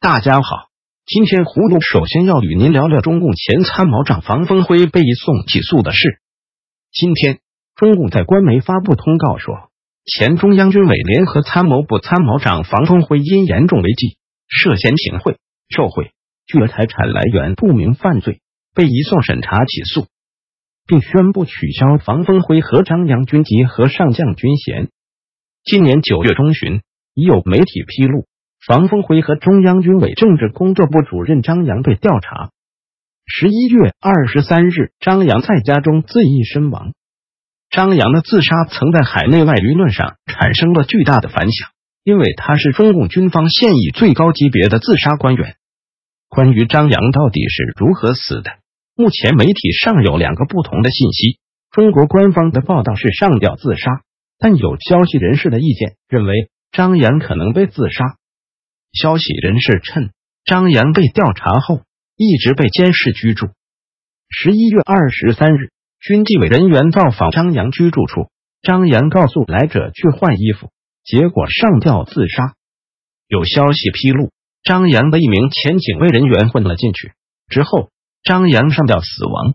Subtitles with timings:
[0.00, 0.68] 大家好，
[1.06, 6.20] 今天葫芦首先要与您聊聊中共前参谋长房峰辉被移送起诉的事。
[6.92, 7.40] 今天，
[7.74, 9.72] 中共在官媒发布通告说，
[10.04, 15.38] 前中央军委联合参谋部参谋长房峰辉因严重违纪，涉嫌行贿、
[15.68, 16.12] 受贿、
[16.46, 18.40] 巨额财产来源不明犯罪，
[18.76, 20.06] 被移送审查起诉，
[20.86, 24.90] 并宣布取消房峰辉和张扬军级和上将军衔。
[25.64, 26.82] 今年九月中旬，
[27.14, 28.27] 已有媒体披露。
[28.68, 32.50] 王峰辉和中央军委政治工作部主任张扬被调查。
[33.24, 36.92] 十一月二十三日，张扬在家中自缢身亡。
[37.70, 41.70] 张扬的自杀曾在海内外舆论上产生了巨大的反响，
[42.04, 45.54] 因为他是中共军方现役最高级别的自杀官员。
[46.28, 48.50] 关于张扬到底是如何死的，
[48.94, 51.38] 目前媒体上有两个不同的信息。
[51.70, 54.02] 中国官方的报道是上吊自杀，
[54.38, 58.17] 但有消息人士的意见认为张扬可能被自杀。
[58.92, 60.10] 消息人士称，
[60.44, 61.82] 张扬被调查后
[62.16, 63.48] 一直被监视居住。
[64.28, 68.30] 十一月二十三日，军纪委人员造访张扬居住处，
[68.62, 70.70] 张扬告诉来者去换衣服，
[71.04, 72.54] 结果上吊自杀。
[73.26, 74.30] 有消息披露，
[74.62, 77.12] 张扬的一名前警卫人员混了进去，
[77.48, 77.90] 之后
[78.22, 79.54] 张扬上吊死亡。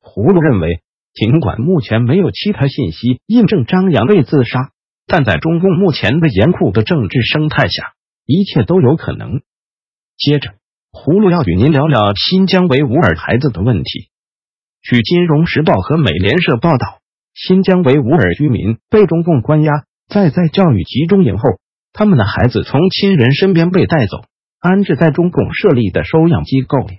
[0.00, 4.70] 葫芦认为，尽管目前没有其他信息印证张扬被自杀，
[5.06, 7.94] 但在中共目前的严酷的政治生态下。
[8.28, 9.40] 一切都有可能。
[10.18, 10.50] 接着，
[10.92, 14.10] 葫芦要与您聊聊新疆维吾尔孩子的问题。
[14.82, 17.00] 据《金融时报》和美联社报道，
[17.32, 19.72] 新疆维吾尔居民被中共关押
[20.10, 21.42] 在在教育集中营后，
[21.94, 24.24] 他们的孩子从亲人身边被带走，
[24.60, 26.98] 安置在中共设立的收养机构里。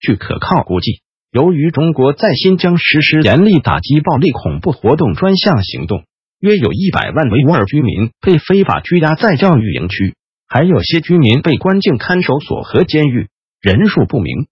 [0.00, 6.02] 据可靠估计，由于中国在新疆实施严厉打击暴力恐怖活动专项行动，
[6.40, 10.16] 约有一百万维吾尔居民被非法拘押在教育营区。
[10.52, 13.28] 还有些居民被关进看守所和监狱，
[13.60, 14.48] 人数不明。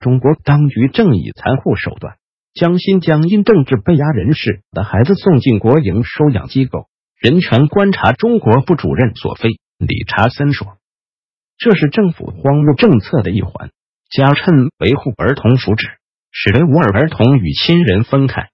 [0.00, 2.16] 中国当局正以残酷手段
[2.54, 6.86] 将新疆因政治被压人士的孩子送进国营收养机构。
[7.20, 10.78] 人权观察中国部主任索菲·理查森说
[11.58, 13.70] ：“这是政府荒谬政策的一环，
[14.10, 15.90] 加趁维护儿童福祉，
[16.30, 18.48] 使维吾尔儿童与亲人分开。”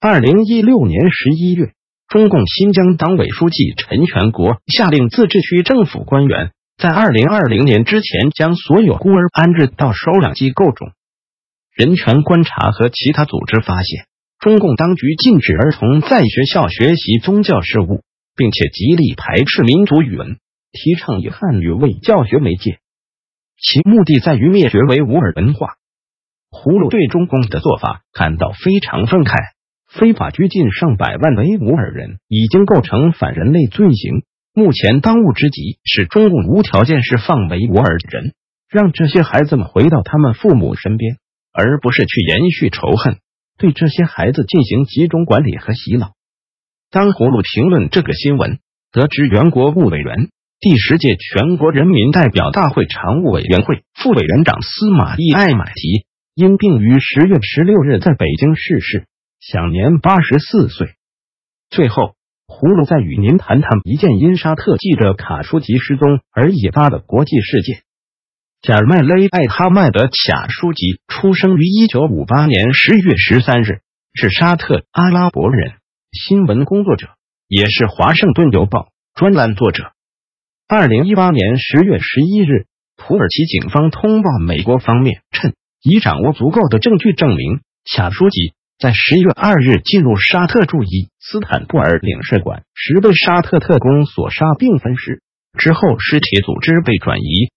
[0.00, 1.74] 二零一六年十一月。
[2.10, 10.90] 中共新疆党委书记陈全国下令自治区政府官员在二零二零年之前将所有孤儿安置到收养机构中。
[11.72, 14.06] 人权观察和其他组织发现，
[14.40, 18.02] 中共当局禁止儿童在学校学习宗教事务，
[18.34, 20.36] 并且极力排斥民族语文，
[20.72, 22.80] 提倡以汉语为教学媒介，
[23.56, 25.76] 其目的在于灭绝维吾尔文化。
[26.50, 29.36] 胡鲁对中共的做法感到非常愤慨。
[29.92, 34.22] 非法拘禁上百万维吾尔人已经构成反人类罪行。
[34.54, 38.34] 目前当务之急是中共无条件释放维吾尔人，
[38.68, 41.16] 让这些孩子们回到他们父母身边，
[41.52, 43.18] 而不是去延续仇恨，
[43.58, 46.12] 对这些孩子进行集中管理和洗脑。
[46.90, 48.58] 当葫芦评论这个新闻，
[48.92, 50.30] 得知原国务委员、
[50.60, 59.06] 第十届全国人民代表大会常务委员会副委员长司马懿艾买提因病于十月十六日在北京逝世。
[59.40, 60.96] 享年八十四岁。
[61.70, 62.14] 最后，
[62.46, 67.80] 葫芦再与您谈谈一件因沙特记者卡舒吉失踪而引发的国际事件。
[68.60, 73.80] 贾尔麦勒艾哈迈德卡舒吉出生于一九五八年十月十三日，
[74.12, 75.72] 是沙特阿拉伯人，
[76.12, 77.08] 新闻工作者，
[77.48, 79.92] 也是华盛顿邮报专栏作者。
[80.68, 82.66] 二零一八年十月十一日，
[82.98, 88.52] 土耳其警方通报美国方面，称已掌握足够的证据证明卡舒吉。
[88.80, 95.20] 在十月二日进入沙特驻伊斯坦布尔领事馆时，被沙特特工所杀并分尸。
[95.58, 97.52] 之后，尸体组织被转移。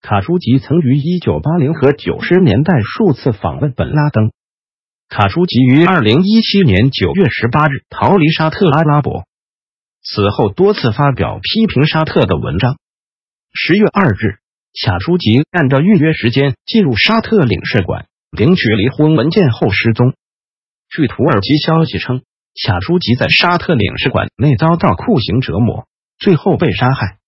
[0.00, 4.30] 卡舒吉曾于一九八零和九十年代数次访问本拉登。
[5.08, 9.24] 卡舒吉于二零一七年九月十八日逃离沙特阿拉伯，
[10.04, 12.76] 此后多次发表批评沙特的文章。
[13.52, 14.38] 十月二日，
[14.86, 20.14] 卡舒吉按照预约时间进入沙特领事馆领取离婚文件后失踪。
[20.94, 22.22] 据土耳其消息称，
[22.64, 25.88] 卡舒吉在沙特领事馆内遭到酷刑折磨，
[26.20, 27.18] 最后被杀害。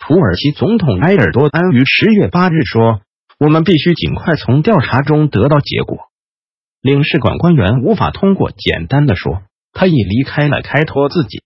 [0.00, 3.00] 土耳其总统埃尔多安于十月八日说
[3.38, 6.10] ：“我们必须尽快从调查中得到结果。”
[6.82, 9.42] 领事馆官员无法通过简单的说
[9.72, 11.44] 他已离开了开脱自己。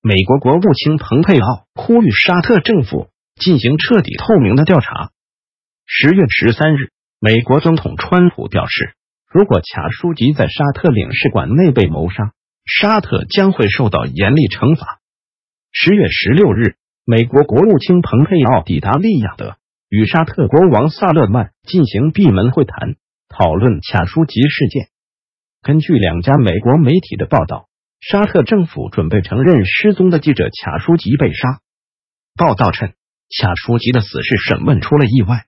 [0.00, 3.06] 美国国务卿蓬佩奥呼吁沙特政府
[3.36, 5.12] 进行彻底透明的调查。
[5.86, 6.90] 十月十三日，
[7.20, 8.96] 美国总统川普表示。
[9.32, 12.32] 如果卡舒吉在沙特领事馆内被谋杀，
[12.66, 15.00] 沙特将会受到严厉惩罚。
[15.72, 16.76] 十月十六日，
[17.06, 19.56] 美国国务卿蓬佩奥抵达利雅得，
[19.88, 22.96] 与沙特国王萨勒曼进行闭门会谈，
[23.30, 24.88] 讨论卡舒吉事件。
[25.62, 27.68] 根据两家美国媒体的报道，
[28.00, 31.60] 沙特政府准备承认失踪的记者卡舒吉被杀。
[32.36, 32.92] 报道称，
[33.40, 35.46] 卡舒吉的死是审问出了意外。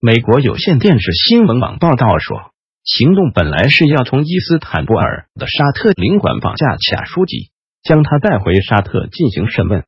[0.00, 2.51] 美国有线电视新闻网报道说，
[2.84, 7.52] 行动本来是要从伊斯坦布尔的沙特领馆绑架卡书籍，
[7.84, 9.84] 将他带回沙特进行审问。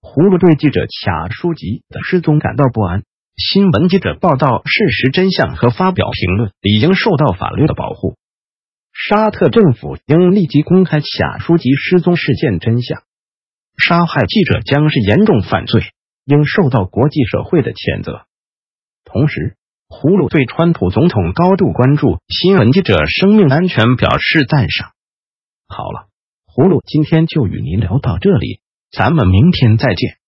[0.00, 3.02] 葫芦对记者卡书籍的失踪感到不安。
[3.36, 8.16] 新闻记者报道事实真相和发表评论理应受到法律的保护。
[8.92, 13.02] 沙特政府应立即公开卡书籍失踪事件真相。
[13.78, 15.82] 杀害记者将是严重犯罪，
[16.24, 18.26] 应受到国际社会的谴责。
[19.04, 19.56] 同时，
[19.92, 24.92] 葫芦对川普总统高度关注新闻记者生命安全表示赞赏。
[25.68, 26.08] 好了，
[26.46, 28.60] 葫芦今天就与您聊到这里。
[28.90, 30.21] 咱们明天再见。